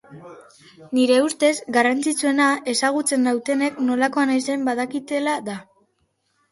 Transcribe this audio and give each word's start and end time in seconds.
Nire 0.97 1.19
ustez, 1.25 1.51
garrantzitsuena 1.75 2.49
ezagutzen 2.73 3.25
nautenek 3.29 3.81
nolakoa 3.91 4.27
naizen 4.33 4.69
badakitela 4.73 5.39
da. 5.53 5.63